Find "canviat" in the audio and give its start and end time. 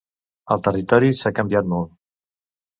1.43-1.71